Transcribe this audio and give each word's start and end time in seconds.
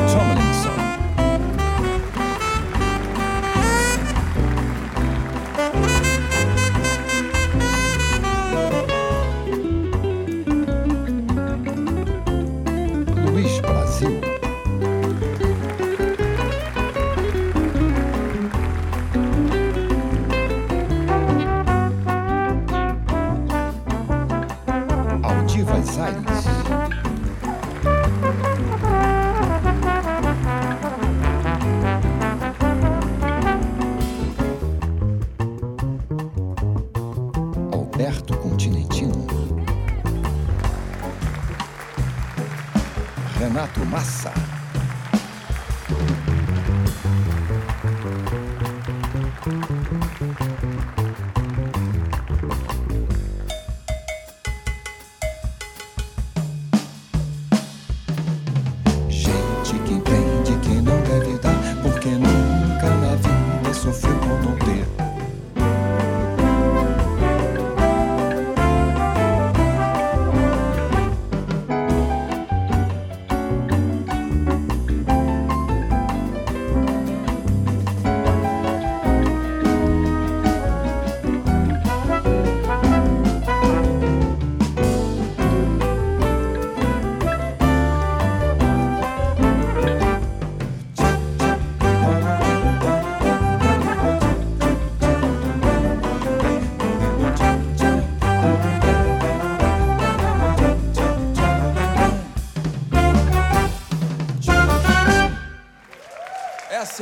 Tomlinson. 0.07 0.88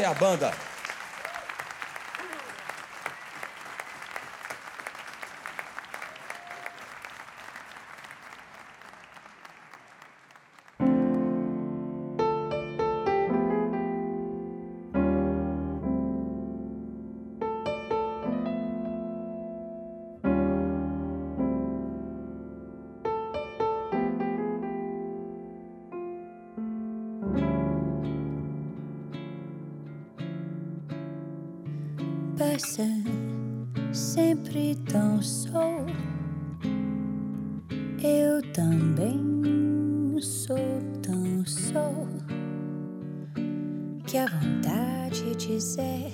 A 0.07 0.13
banda. 0.15 0.56
Parece 32.57 33.03
sempre 33.93 34.75
tão 34.91 35.21
só. 35.21 35.85
Eu 38.01 38.41
também 38.51 40.19
sou 40.19 40.57
tão 41.03 41.45
só 41.45 41.93
que 44.07 44.17
a 44.17 44.25
vontade 44.25 45.35
de 45.35 45.55
dizer 45.55 46.11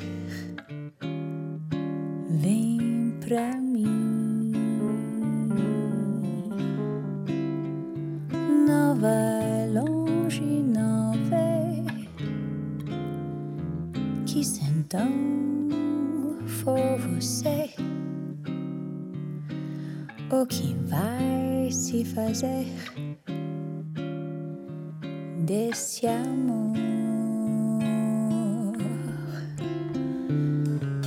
fazer 22.04 22.68
desse 25.46 26.08
amor. 26.08 26.74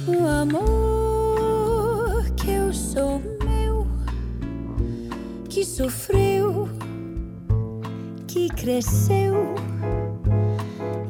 O 0.06 0.26
amor 0.26 2.24
que 2.36 2.50
eu 2.50 2.72
sou 2.72 3.20
meu, 3.44 3.86
que 5.48 5.64
sofreu, 5.64 6.68
que 8.26 8.48
cresceu 8.48 9.54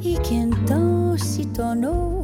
e 0.00 0.18
que 0.20 0.34
então 0.34 1.16
se 1.18 1.44
tornou 1.46 2.15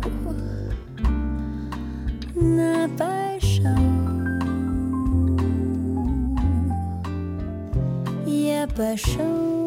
E 8.82 8.84
a 8.84 9.62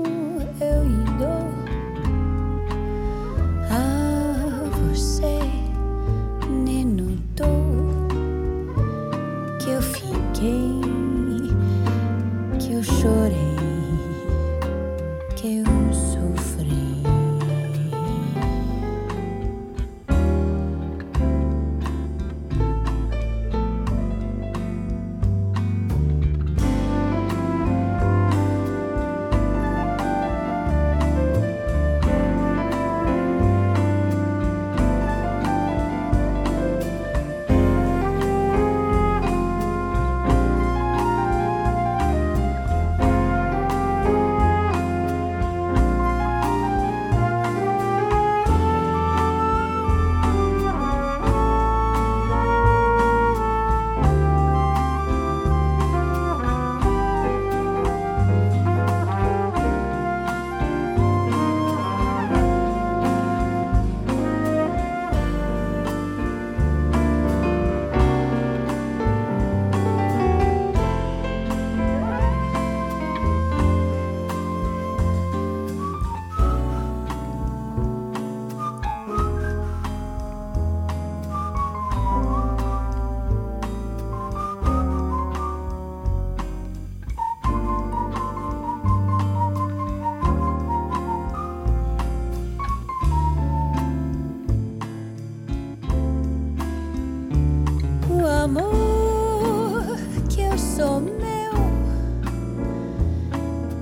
amor 98.57 99.97
que 100.29 100.41
eu 100.41 100.57
sou 100.57 101.01
meu, 101.01 101.53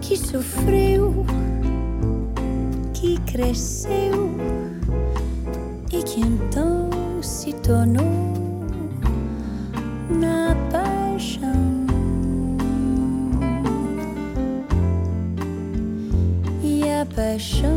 que 0.01 0.17
sofreu, 0.17 1.25
que 2.93 3.19
cresceu 3.21 4.31
e 5.91 6.03
que 6.03 6.21
então 6.21 6.89
se 7.21 7.53
tornou 7.53 8.03
na 10.09 10.55
paixão. 10.71 11.51
E 16.63 16.89
a 16.89 17.05
paixão 17.05 17.72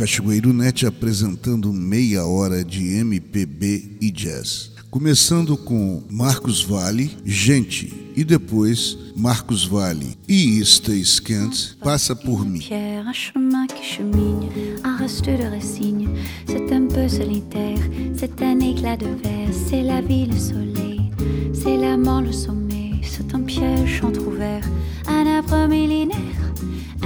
Cachoeiro 0.00 0.50
Net 0.50 0.86
apresentando 0.86 1.70
meia 1.74 2.24
hora 2.24 2.64
de 2.64 3.04
MPB 3.04 3.98
e 4.00 4.10
jazz. 4.10 4.70
Começando 4.90 5.58
com 5.58 6.02
Marcos 6.08 6.62
Vale, 6.62 7.10
Gente, 7.22 7.92
e 8.16 8.24
depois 8.24 8.96
Marcos 9.14 9.66
Vale 9.66 10.16
e 10.26 10.58
Stace 10.64 11.20
Kent, 11.20 11.76
Passa 11.84 12.16
por 12.16 12.46
mim. 12.46 12.60
Pierre, 12.60 13.06
un 13.06 13.12
chemin 13.12 13.66
qui 13.66 13.84
chemine, 13.84 14.48
un 14.82 14.96
reste 14.96 15.26
de 15.26 15.44
racine. 15.54 16.08
C'est 16.46 16.72
un 16.72 16.86
peu 16.86 17.06
solitaire, 17.06 17.78
c'est 18.16 18.40
un 18.40 18.58
éclat 18.60 18.96
de 18.96 19.04
verre, 19.22 19.52
c'est 19.68 19.82
la 19.82 20.00
vie, 20.00 20.24
le 20.24 20.38
soleil, 20.38 21.10
c'est 21.52 21.76
la 21.76 21.98
mort, 21.98 22.22
le 22.22 22.32
sommeil, 22.32 23.02
c'est 23.02 23.34
un 23.34 23.42
piège 23.42 24.02
entrouvert, 24.02 24.64
un 25.06 25.26
arbre 25.26 25.68
millénaire. 25.68 26.49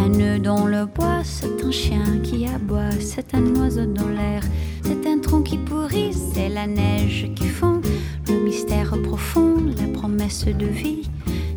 Un 0.04 0.08
nœud 0.10 0.38
dans 0.38 0.66
le 0.66 0.84
bois, 0.84 1.22
c'est 1.24 1.64
un 1.64 1.70
chien 1.70 2.04
qui 2.22 2.46
aboie, 2.46 2.90
c'est 3.00 3.34
un 3.34 3.46
oiseau 3.56 3.86
dans 3.86 4.08
l'air, 4.08 4.42
c'est 4.82 5.06
un 5.06 5.18
tronc 5.18 5.40
qui 5.40 5.56
pourrit, 5.56 6.12
c'est 6.12 6.50
la 6.50 6.66
neige 6.66 7.30
qui 7.34 7.48
fond, 7.48 7.80
le 8.28 8.44
mystère 8.44 9.00
profond, 9.02 9.54
la 9.78 9.88
promesse 9.98 10.44
de 10.44 10.66
vie. 10.66 11.08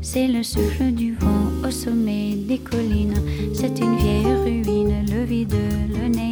C'est 0.02 0.30
le 0.30 0.44
souffle 0.44 0.94
du 0.94 1.16
vent 1.16 1.68
au 1.68 1.72
sommet 1.72 2.36
des 2.36 2.60
collines. 2.60 3.22
C'est 3.54 3.78
une 3.80 3.98
vieille 3.98 4.34
ruine, 4.46 5.06
le 5.12 5.26
vide, 5.26 5.54
le 5.90 6.08
néant. 6.08 6.27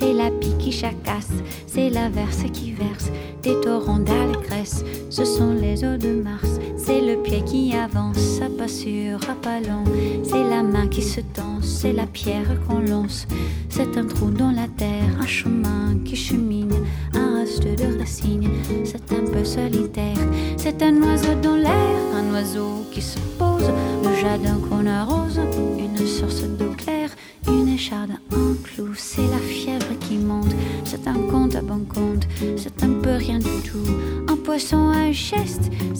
C'est 0.00 0.12
la 0.12 0.30
pie 0.30 0.54
qui 0.60 0.70
chacasse, 0.70 1.32
c'est 1.66 1.90
l'averse 1.90 2.44
qui 2.52 2.70
verse 2.70 3.10
des 3.42 3.60
torrents 3.60 3.98
d'allégresse. 3.98 4.84
Ce 5.10 5.24
sont 5.24 5.52
les 5.52 5.84
eaux 5.84 5.96
de 5.96 6.22
Mars, 6.22 6.60
c'est 6.76 7.00
le 7.00 7.20
pied 7.20 7.42
qui 7.42 7.74
avance, 7.74 8.40
à 8.40 8.48
pas 8.48 8.68
sûr, 8.68 9.18
à 9.28 9.34
pas 9.34 9.58
lent. 9.58 9.82
C'est 10.22 10.44
la 10.44 10.62
main 10.62 10.86
qui 10.86 11.02
se 11.02 11.20
tend, 11.20 11.60
c'est 11.62 11.92
la 11.92 12.06
pierre 12.06 12.60
qu'on 12.68 12.78
lance. 12.78 13.26
C'est 13.70 13.98
un 13.98 14.06
trou 14.06 14.30
dans 14.30 14.52
la 14.52 14.68
terre, 14.68 15.18
un 15.20 15.26
chemin 15.26 15.96
qui 16.04 16.14
chemine, 16.14 16.74
un 17.12 17.40
reste 17.40 17.64
de 17.64 17.98
racines. 17.98 18.50
C'est 18.84 19.12
un 19.12 19.24
peu 19.32 19.44
solitaire, 19.44 20.16
c'est 20.56 20.80
un 20.80 21.02
oiseau 21.02 21.34
dans 21.42 21.56
l'air, 21.56 21.98
un 22.14 22.32
oiseau 22.34 22.86
qui 22.92 23.02
se 23.02 23.18
pose, 23.36 23.68
le 24.04 24.14
jardin 24.20 24.58
qu'on 24.68 24.86
arrose, 24.86 25.40
une 25.76 26.06
source 26.06 26.44
d'eau 26.56 26.67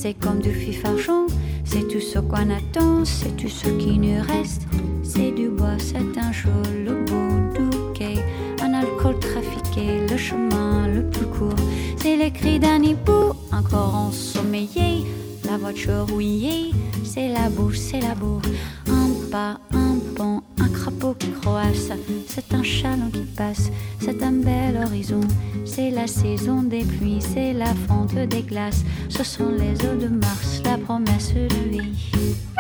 c'est 0.09 0.15
comme 0.15 0.41
du 0.41 0.55
fifarchon, 0.55 1.27
c'est 1.65 1.87
tout 1.87 2.00
ce 2.00 2.19
qu'on 2.19 2.49
attend, 2.49 3.05
c'est 3.05 3.37
tout 3.37 3.49
ce 3.49 3.69
qui 3.81 3.99
nous 3.99 4.23
reste, 4.23 4.62
c'est 5.03 5.33
du 5.33 5.50
bois, 5.50 5.77
c'est 5.79 6.19
un 6.19 6.33
chaud, 6.33 6.62
le 6.87 7.05
bout 7.05 7.53
du 7.59 7.69
quai, 7.93 8.15
un 8.62 8.73
alcool 8.73 9.19
trafiqué, 9.19 10.07
le 10.11 10.17
chemin 10.17 10.88
le 10.88 11.03
plus 11.11 11.27
court, 11.27 11.62
c'est 11.99 12.17
les 12.17 12.31
cris 12.31 12.59
d'un 12.59 12.83
hibou, 12.83 13.35
encore 13.53 13.95
ensommeillé, 13.95 15.05
la 15.45 15.59
voiture 15.59 16.07
rouillée, 16.09 16.73
c'est 17.05 17.29
la 17.29 17.50
bouche, 17.50 17.79
c'est 17.79 18.00
la 18.00 18.15
bourre. 18.15 18.41
Un 18.88 19.11
pas, 19.31 19.61
un 19.75 19.98
un 20.21 20.69
crapaud 20.73 21.15
qui 21.15 21.31
croasse, 21.31 21.91
c'est 22.27 22.53
un 22.53 22.63
chaland 22.63 23.11
qui 23.13 23.25
passe, 23.37 23.71
c'est 24.01 24.23
un 24.23 24.33
bel 24.33 24.81
horizon. 24.85 25.21
C'est 25.65 25.91
la 25.91 26.07
saison 26.07 26.63
des 26.63 26.85
pluies, 26.85 27.21
c'est 27.21 27.53
la 27.53 27.75
fonte 27.87 28.15
des 28.15 28.43
glaces, 28.43 28.85
ce 29.09 29.23
sont 29.23 29.51
les 29.51 29.75
eaux 29.87 29.97
de 29.97 30.09
Mars, 30.09 30.63
la 30.65 30.79
promesse 30.79 31.35
de 31.35 31.71
vie. 31.71 32.58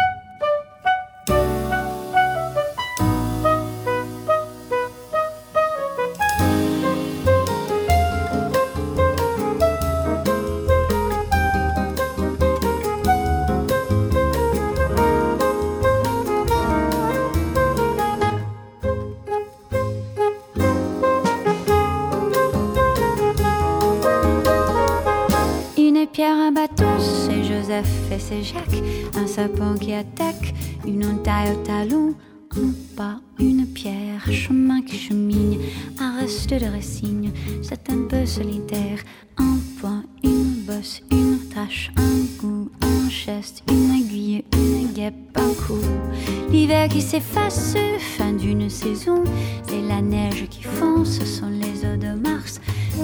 L'hiver 46.50 46.88
qui 46.88 47.02
s'efface, 47.02 47.74
fin 48.16 48.32
d'une 48.32 48.70
saison. 48.70 49.22
C'est 49.68 49.82
la 49.82 50.00
neige 50.00 50.46
qui 50.48 50.62
fond, 50.62 51.04
ce 51.04 51.24
sont 51.24 51.50
les 51.50 51.84
eaux 51.84 51.96
de 51.96 52.18
Mars. 52.18 52.60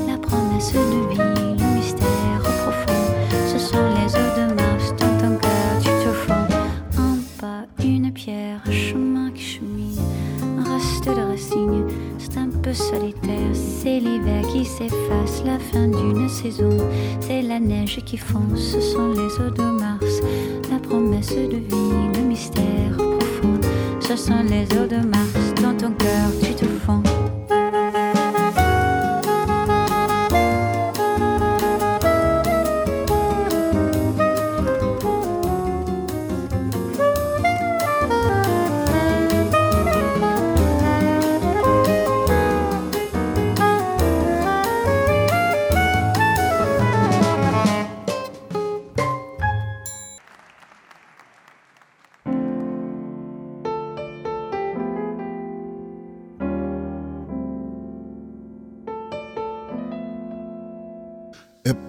La 0.09 0.16
promesse 0.16 0.73
de 0.73 0.78
vie, 1.11 1.18
le 1.18 1.76
mystère 1.76 2.40
profond. 2.42 3.04
Ce 3.47 3.59
sont 3.59 3.76
les 3.76 4.14
eaux 4.14 4.49
de 4.49 4.54
Mars 4.54 4.94
dans 4.99 5.18
ton 5.18 5.37
cœur, 5.37 5.78
tu 5.80 5.88
te 5.88 6.12
fonds. 6.12 6.49
Un 6.99 7.18
pas, 7.38 7.66
une 7.85 8.12
pierre, 8.12 8.62
un 8.66 8.73
chemin 8.73 9.30
qui 9.30 9.42
chemine, 9.42 10.00
un 10.59 10.78
reste 10.78 11.04
de 11.04 11.11
racine. 11.11 11.87
C'est 12.18 12.38
un 12.38 12.49
peu 12.49 12.73
solitaire, 12.73 13.52
c'est 13.52 14.00
l'hiver 14.00 14.42
qui 14.49 14.64
s'efface, 14.64 15.42
la 15.44 15.59
fin 15.59 15.87
d'une 15.87 16.28
saison. 16.30 16.78
C'est 17.21 17.42
la 17.42 17.61
neige 17.61 18.00
qui 18.06 18.16
fond, 18.16 18.56
ce 18.56 18.80
sont 18.80 19.09
les 19.09 19.47
eaux 19.47 19.50
de 19.50 19.62
Mars. 19.62 20.23
Promesse 20.95 21.35
de 21.35 21.57
vie, 21.57 22.09
le 22.15 22.21
mystère 22.21 22.97
profond. 22.97 23.59
Ce 23.99 24.15
sont 24.15 24.45
les 24.49 24.63
eaux 24.79 24.87
de 24.87 25.05
Mars 25.05 25.53
dans 25.61 25.77
ton 25.77 25.91
cœur, 25.91 26.31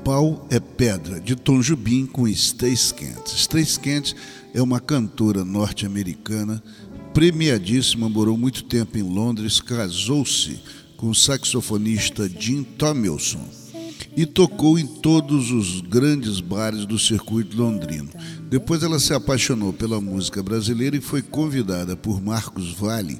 Pau, 0.05 0.45
é 0.51 0.59
Pedra, 0.59 1.19
de 1.19 1.35
Tom 1.35 1.63
Jubim 1.63 2.05
com 2.05 2.27
Stace 2.27 2.93
Kent. 2.93 3.25
Stace 3.25 3.79
Kent 3.79 4.13
é 4.53 4.61
uma 4.61 4.79
cantora 4.79 5.43
norte-americana 5.43 6.61
premiadíssima, 7.11 8.07
morou 8.07 8.37
muito 8.37 8.65
tempo 8.65 8.99
em 8.99 9.01
Londres, 9.01 9.59
casou-se 9.59 10.59
com 10.95 11.09
o 11.09 11.15
saxofonista 11.15 12.29
Jim 12.29 12.61
Tomilson 12.61 13.43
e 14.15 14.27
tocou 14.27 14.77
em 14.77 14.85
todos 14.85 15.49
os 15.49 15.81
grandes 15.81 16.39
bares 16.39 16.85
do 16.85 16.99
circuito 16.99 17.57
londrino. 17.57 18.09
Depois 18.47 18.83
ela 18.83 18.99
se 18.99 19.11
apaixonou 19.11 19.73
pela 19.73 19.99
música 19.99 20.43
brasileira 20.43 20.95
e 20.95 21.01
foi 21.01 21.23
convidada 21.23 21.97
por 21.97 22.21
Marcos 22.21 22.73
Valle, 22.73 23.19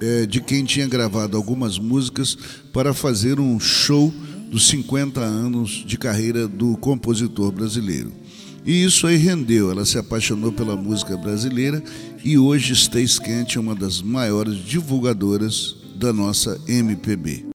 eh, 0.00 0.24
de 0.26 0.40
quem 0.40 0.64
tinha 0.64 0.86
gravado 0.86 1.36
algumas 1.36 1.80
músicas, 1.80 2.38
para 2.72 2.94
fazer 2.94 3.40
um 3.40 3.58
show 3.58 4.14
dos 4.52 4.68
50 4.68 5.18
anos 5.20 5.82
de 5.86 5.96
carreira 5.96 6.46
do 6.46 6.76
compositor 6.76 7.50
brasileiro. 7.50 8.12
E 8.64 8.84
isso 8.84 9.06
aí 9.06 9.16
rendeu, 9.16 9.70
ela 9.70 9.84
se 9.84 9.98
apaixonou 9.98 10.52
pela 10.52 10.76
música 10.76 11.16
brasileira 11.16 11.82
e 12.22 12.38
hoje 12.38 12.74
Stace 12.74 13.20
Kent 13.20 13.56
é 13.56 13.60
uma 13.60 13.74
das 13.74 14.02
maiores 14.02 14.58
divulgadoras 14.58 15.74
da 15.96 16.12
nossa 16.12 16.60
MPB. 16.68 17.51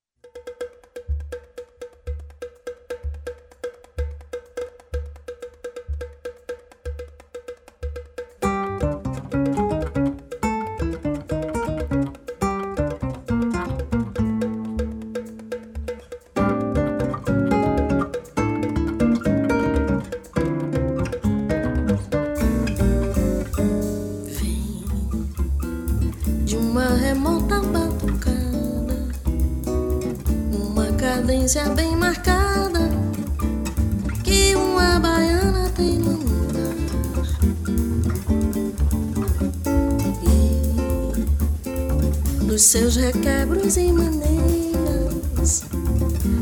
Seus 42.67 42.97
requebros 42.97 43.77
e 43.77 43.93
maneiras, 43.93 45.63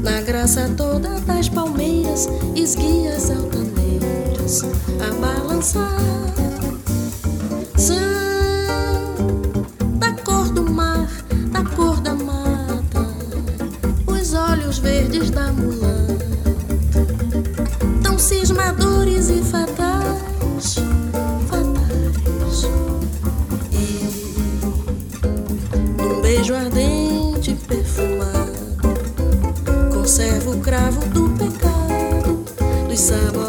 na 0.02 0.22
graça 0.22 0.68
toda 0.76 1.20
das 1.20 1.48
palmeiras, 1.48 2.28
esguias 2.56 3.30
seus 33.06 33.45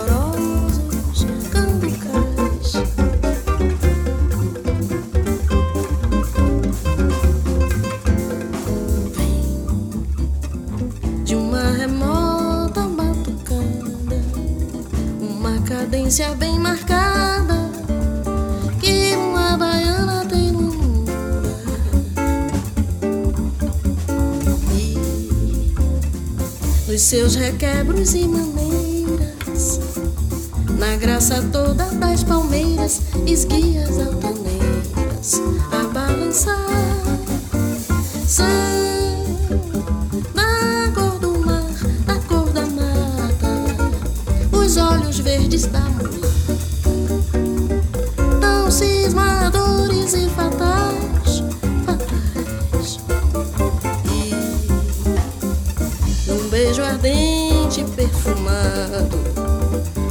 requebros 27.56 28.14
e 28.14 28.28
maneiras. 28.28 28.85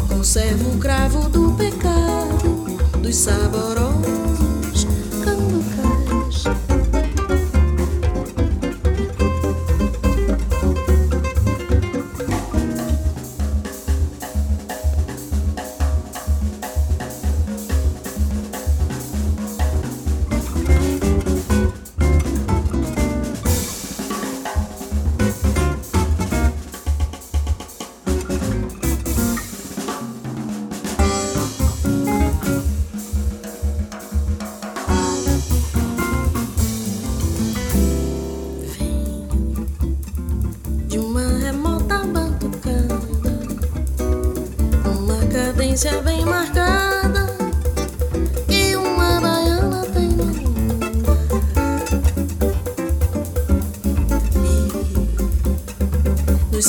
Conserva 0.08 0.70
o 0.70 0.78
cravo 0.78 1.30
do 1.30 1.52
pecado 1.54 2.66
dos 3.02 3.16
saborosos 3.16 3.95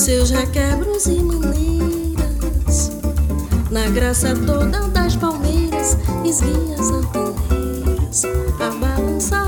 seus 0.06 0.30
requebros 0.30 1.06
e 1.06 1.20
maneiras, 1.20 2.92
na 3.72 3.88
graça 3.88 4.36
toda 4.36 4.86
das 4.90 5.16
palmeiras, 5.16 5.96
esguias 6.24 6.92
altaneiras 6.92 8.22
a 8.60 8.70
balançar. 8.70 9.45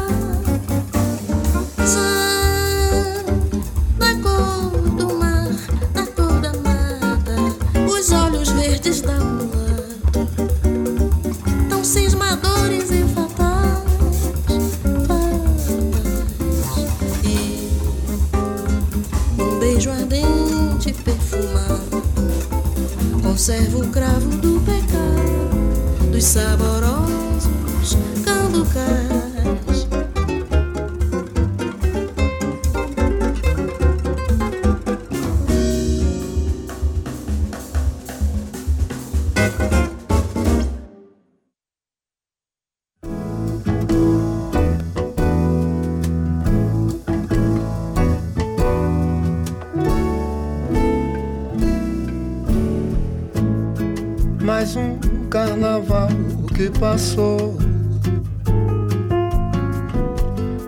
Que 56.58 56.68
passou. 56.80 57.56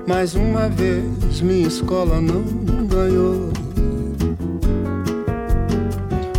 Mais 0.06 0.36
uma 0.36 0.68
vez 0.68 1.40
minha 1.40 1.66
escola 1.66 2.20
não 2.20 2.44
ganhou. 2.86 3.50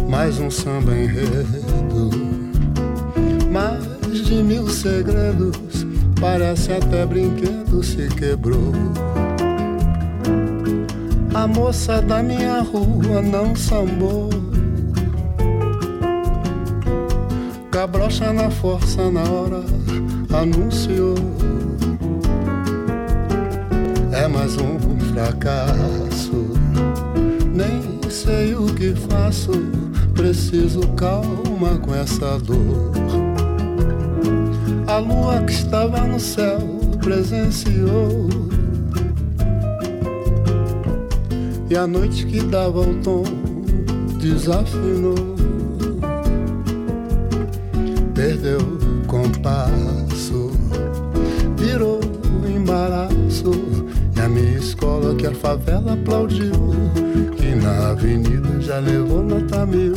Mais 0.10 0.40
um 0.40 0.50
samba 0.50 0.96
enredo. 0.96 2.12
Mais 3.52 4.24
de 4.26 4.36
mil 4.36 4.70
segredos. 4.70 5.86
Parece 6.22 6.72
até 6.72 7.06
brinquedo 7.06 7.84
se 7.84 8.08
quebrou. 8.08 8.72
A 11.34 11.46
moça 11.46 12.02
da 12.02 12.24
minha 12.24 12.62
rua 12.62 13.22
não 13.22 13.54
sambou. 13.54 14.30
Cabrocha 17.82 18.32
na 18.32 18.48
força 18.52 19.10
na 19.10 19.24
hora 19.24 19.63
anunciou. 20.39 21.15
É 24.12 24.28
mais 24.28 24.56
um 24.56 24.78
fracasso. 25.12 26.52
Nem 27.52 28.00
sei 28.08 28.54
o 28.54 28.67
que 28.76 28.94
faço. 29.10 29.54
Preciso 30.13 30.82
calma 30.89 31.80
com 31.80 31.96
essa 31.96 32.38
dor. 32.38 32.91
A 34.86 35.00
lua 35.00 35.41
que 35.41 35.54
estava 35.54 36.02
no 36.02 36.20
céu 36.20 36.60
presenciou. 37.00 38.30
E 41.67 41.76
a 41.76 41.88
noite 41.88 42.28
que 42.28 42.41
dava 42.41 42.82
o 42.82 42.94
tom 43.02 43.24
desafinou 44.20 45.31
perdeu 48.22 48.60
o 48.60 49.08
compasso, 49.08 50.52
virou 51.58 52.00
um 52.24 52.48
embaraço. 52.48 53.52
E 54.16 54.20
a 54.20 54.30
minha 54.30 54.60
escola 54.60 55.16
que 55.16 55.26
a 55.26 55.34
favela 55.34 55.94
aplaudiu, 55.94 56.52
que 57.36 57.56
na 57.56 57.90
avenida 57.90 58.62
já 58.62 58.78
levou 58.78 59.24
nota 59.24 59.66
mil. 59.66 59.96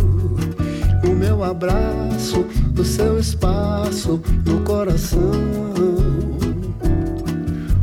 O 1.07 1.11
meu 1.15 1.45
abraço, 1.45 2.47
o 2.79 2.83
seu 2.83 3.19
espaço 3.19 4.19
no 4.47 4.61
coração. 4.61 5.21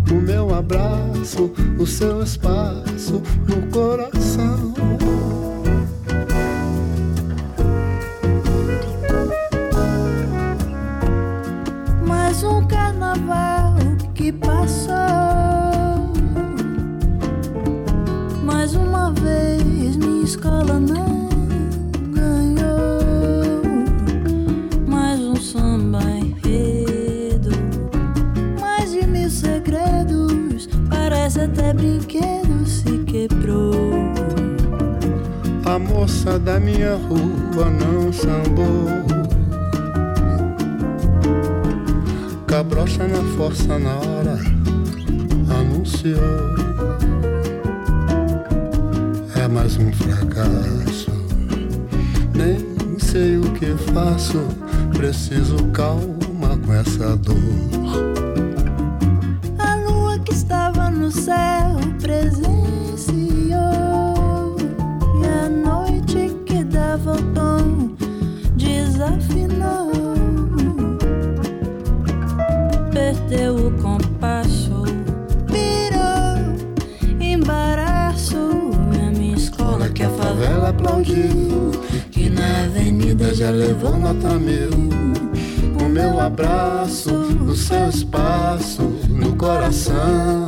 O 0.10 0.16
meu 0.16 0.52
abraço, 0.56 1.52
o 1.78 1.86
seu 1.86 2.24
espaço 2.24 3.22
no 3.48 3.68
coração. 3.72 4.74
Escola 20.32 20.80
não 20.80 21.28
ganhou. 22.14 23.02
Mais 24.88 25.20
um 25.20 25.36
samba 25.36 26.02
enredo. 26.02 27.52
Mais 28.58 28.92
de 28.92 29.06
mil 29.06 29.30
segredos. 29.30 30.70
Parece 30.90 31.42
até 31.42 31.74
brinquedo 31.74 32.66
se 32.66 33.00
quebrou. 33.00 33.74
A 35.66 35.78
moça 35.78 36.40
da 36.40 36.62
minha 36.62 36.96
rua 36.96 37.70
não 37.70 38.14
sambou. 38.14 38.88
Cabrocha 42.48 43.06
na 43.06 43.22
força 43.36 43.78
na 43.78 43.96
hora 43.96 44.40
anunciou. 45.60 46.71
Nem 52.34 53.00
sei 53.00 53.38
o 53.38 53.52
que 53.54 53.76
faço. 53.94 54.40
Preciso 54.96 55.58
calma 55.74 56.58
com 56.66 56.74
essa 56.74 57.16
dor. 57.18 58.21
Já 83.42 83.50
levou 83.50 83.98
nota 83.98 84.38
mil. 84.38 84.70
O 85.84 85.90
meu 85.90 86.20
abraço, 86.20 87.12
o 87.12 87.56
seu 87.56 87.90
espaço 87.90 88.84
no 89.10 89.36
coração. 89.36 90.48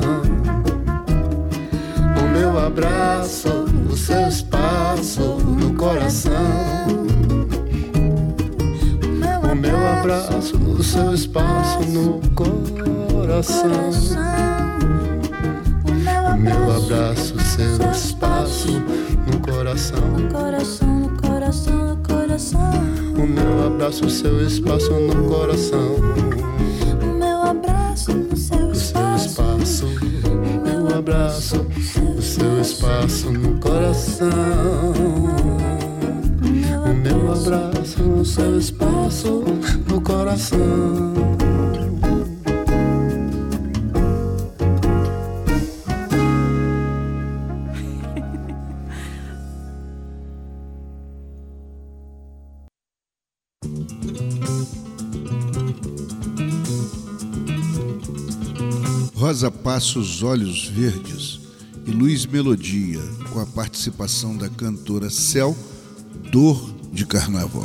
O 2.16 2.28
meu 2.32 2.60
abraço, 2.60 3.50
o 3.92 3.98
seu 3.98 4.28
espaço 4.28 5.22
no 5.22 5.74
coração. 5.74 6.34
O 9.52 9.56
meu 9.56 9.88
abraço, 9.88 10.56
o 10.58 10.84
seu 10.84 11.16
espaço 11.16 11.80
no 11.90 12.22
coração. 12.36 13.90
O 15.84 16.38
meu 16.38 16.72
abraço, 16.72 17.34
o 17.34 17.42
seu 17.42 17.92
espaço 17.92 18.72
no 18.72 19.40
coração. 19.40 20.00
No 20.00 20.30
coração, 20.30 21.00
no 21.00 21.10
coração 21.20 21.83
O 22.34 23.28
meu 23.28 23.68
abraço, 23.68 24.08
o 24.08 24.10
seu 24.10 24.42
espaço 24.42 24.92
no 24.92 25.30
coração. 25.30 25.98
O 27.00 27.20
meu 27.20 27.42
abraço 27.44 27.84
seu 28.06 28.16
O 28.32 28.36
seu 28.36 28.72
espaço. 28.72 29.26
espaço, 29.28 29.86
o 29.86 30.64
meu 30.64 30.98
abraço, 30.98 31.66
o 32.18 32.22
seu 32.24 32.60
espaço 32.60 33.32
no 33.32 33.60
coração. 33.60 34.32
O 36.86 36.94
meu 36.96 37.32
abraço, 37.32 38.02
o 38.02 38.26
seu 38.26 38.58
espaço 38.58 39.44
no 39.88 40.02
coração. 40.02 41.43
Rosa 59.24 59.50
Passos 59.50 60.22
Olhos 60.22 60.66
Verdes 60.66 61.40
e 61.88 61.92
Luiz 61.92 62.26
Melodia, 62.26 63.00
com 63.32 63.40
a 63.40 63.46
participação 63.46 64.36
da 64.36 64.50
cantora 64.50 65.10
Cel, 65.10 65.56
Dor 66.30 66.70
de 66.92 67.06
Carnaval. 67.06 67.64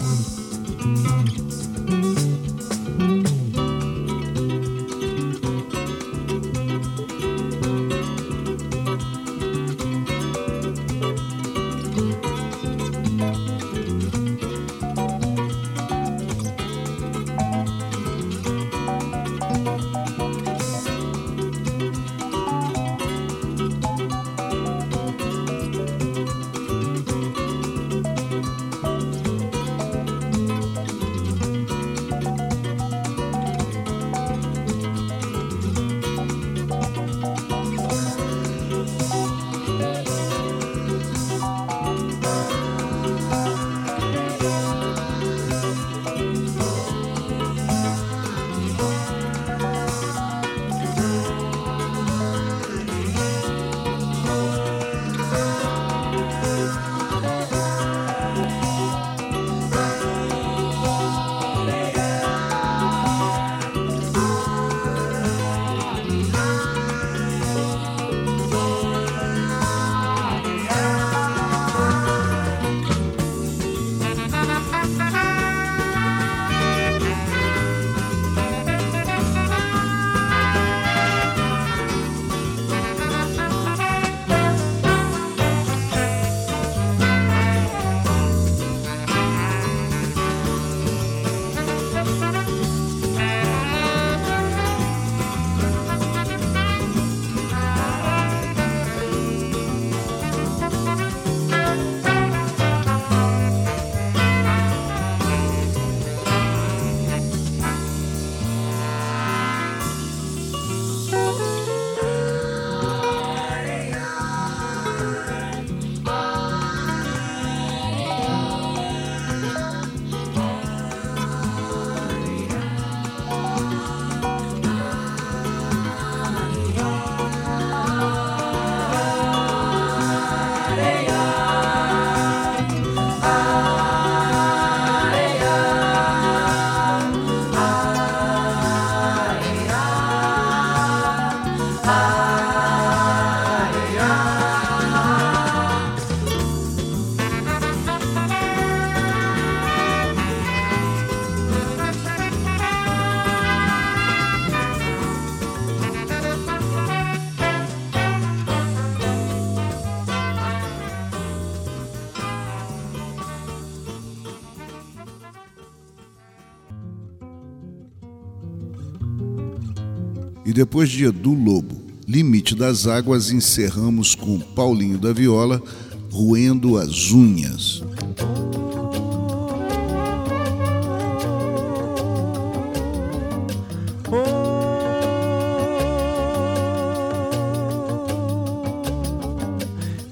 E 170.48 170.52
depois 170.54 170.88
de 170.88 171.04
Edu 171.04 171.34
Lobo, 171.34 171.76
Limite 172.06 172.54
das 172.54 172.87
Águas, 172.87 173.30
encerramos 173.30 174.14
com 174.14 174.40
Paulinho 174.40 174.96
da 174.96 175.12
Viola, 175.12 175.62
Ruendo 176.11 176.78
as 176.78 177.11
Unhas. 177.11 177.82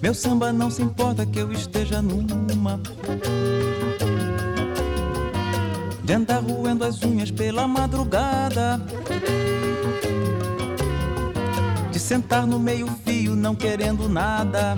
Meu 0.02 0.12
samba 0.12 0.52
não 0.52 0.70
se 0.70 0.82
importa 0.82 1.24
que 1.24 1.38
eu 1.38 1.50
esteja 1.50 2.02
numa 2.02 2.78
de 6.06 6.12
andar 6.12 6.40
roendo 6.40 6.84
as 6.84 7.02
unhas 7.02 7.30
pela 7.30 7.66
madrugada 7.66 8.80
de 11.96 12.02
sentar 12.02 12.46
no 12.46 12.60
meio-fio 12.60 13.34
não 13.34 13.54
querendo 13.54 14.06
nada, 14.06 14.76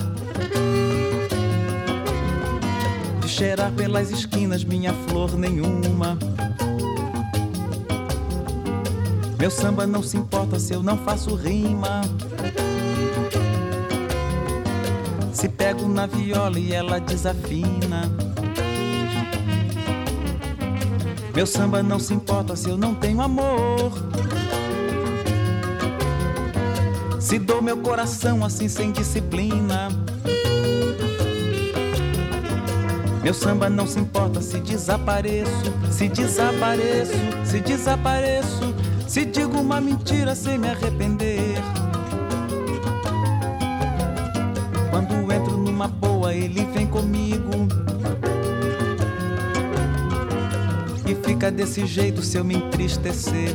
de 3.21 3.29
cheirar 3.29 3.73
pelas 3.73 4.13
esquinas 4.13 4.63
minha 4.63 4.95
flor 5.09 5.37
nenhuma. 5.37 6.17
Meu 9.37 9.51
samba 9.51 9.85
não 9.85 10.01
se 10.01 10.17
importa 10.17 10.61
se 10.61 10.73
eu 10.73 10.81
não 10.81 10.97
faço 10.99 11.35
rima. 11.35 12.03
Se 15.33 15.49
pego 15.49 15.89
na 15.89 16.07
viola 16.07 16.57
e 16.57 16.73
ela 16.73 17.01
desafina. 17.01 18.28
Meu 21.39 21.47
samba 21.47 21.85
não 21.85 22.01
se 22.01 22.13
importa 22.13 22.57
se 22.57 22.69
eu 22.69 22.77
não 22.77 22.97
tenho 22.97 23.21
amor. 23.21 23.93
Se 27.21 27.39
dou 27.39 27.63
meu 27.63 27.77
coração 27.77 28.45
assim 28.45 28.67
sem 28.67 28.91
disciplina. 28.91 29.89
Meu 33.23 33.33
samba 33.33 33.71
não 33.71 33.87
se 33.87 34.01
importa 34.01 34.41
se 34.41 34.59
desapareço, 34.59 35.73
se 35.93 36.09
desapareço, 36.09 37.13
se 37.45 37.61
desapareço, 37.61 38.75
se 39.07 39.25
digo 39.25 39.61
uma 39.61 39.81
mentira 39.81 40.35
sem 40.35 40.59
me 40.59 40.69
arrepender. 40.69 41.55
Quando 44.91 45.33
entro 45.33 45.57
numa 45.57 45.87
boa, 45.87 46.35
ele 46.35 46.65
vem 46.75 46.89
comigo. 46.89 47.88
E 51.09 51.15
fica 51.27 51.51
desse 51.51 51.87
jeito 51.87 52.21
se 52.21 52.37
eu 52.37 52.45
me 52.45 52.55
entristecer. 52.57 53.55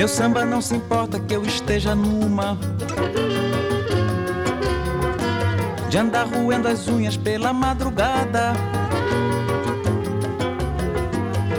Meu 0.00 0.08
samba 0.08 0.46
não 0.46 0.62
se 0.62 0.74
importa 0.74 1.20
que 1.20 1.34
eu 1.34 1.44
esteja 1.44 1.94
numa 1.94 2.56
de 5.90 5.98
andar 5.98 6.26
roendo 6.26 6.68
as 6.68 6.88
unhas 6.88 7.18
pela 7.18 7.52
madrugada, 7.52 8.54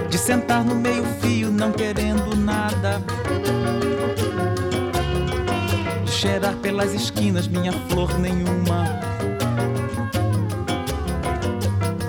de 0.10 0.17
sentar 0.17 0.65
no 0.65 0.73
meio-fio 0.73 1.51
não 1.51 1.71
querendo 1.71 2.36
nada, 2.36 2.99
de 6.04 6.12
cheirar 6.12 6.56
pelas 6.56 6.95
esquinas 6.95 7.47
minha 7.47 7.73
flor 7.89 8.17
nenhuma. 8.17 8.88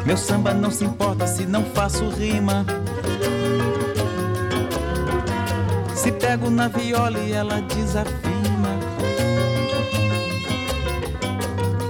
Meu 0.06 0.16
samba 0.16 0.54
não 0.54 0.70
se 0.70 0.82
importa 0.82 1.26
se 1.26 1.44
não 1.44 1.62
faço 1.62 2.08
rima. 2.08 2.64
Pego 6.22 6.48
na 6.48 6.68
viola 6.68 7.18
e 7.18 7.32
ela 7.32 7.60
desafina. 7.62 8.78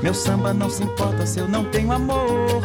Meu 0.03 0.15
samba 0.15 0.55
não 0.55 0.71
se 0.71 0.83
importa 0.83 1.27
se 1.27 1.39
eu 1.39 1.47
não 1.47 1.65
tenho 1.67 1.93
amor. 1.93 2.63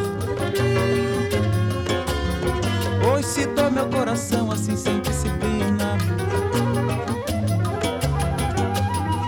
Pois 3.03 3.25
se 3.25 3.45
dou 3.47 3.69
meu 3.69 3.85
coração 3.89 4.49
assim 4.49 4.77
sem 4.77 5.01
disciplina. 5.01 5.97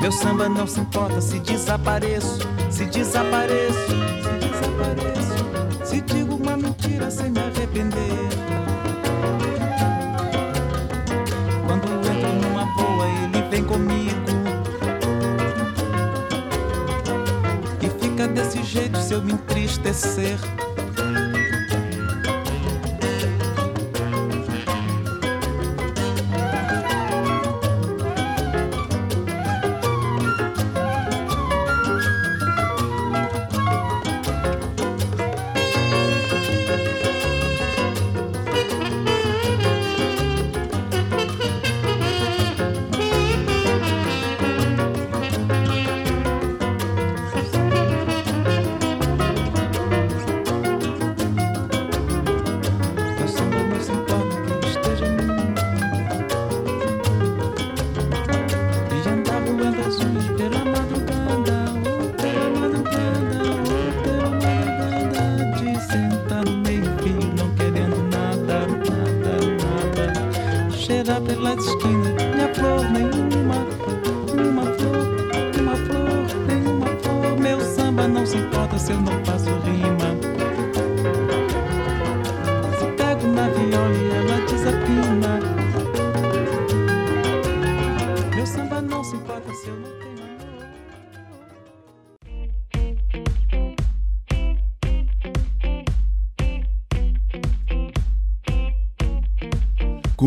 Meu 0.02 0.12
samba 0.12 0.48
não 0.48 0.66
se 0.66 0.80
importa 0.80 1.20
se 1.20 1.40
desapareço, 1.42 2.40
se 2.70 2.86
desapareço, 2.86 3.90
se 4.24 4.48
desapareço. 4.48 5.86
Se 5.86 6.02
digo 6.02 6.36
uma 6.36 6.56
mentira 6.56 7.12
sem 7.12 7.30
me 7.32 7.40
arrepender. 7.40 8.49
Comigo. 13.70 14.16
E 17.84 18.04
fica 18.04 18.28
desse 18.28 18.64
jeito 18.64 18.98
se 18.98 19.14
eu 19.14 19.22
me 19.22 19.34
entristecer. 19.34 20.40